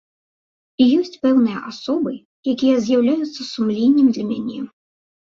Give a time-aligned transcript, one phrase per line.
[0.85, 2.11] І ёсць пэўныя асобы,
[2.57, 4.69] якія з'яўляюцца сумленнем для мяне.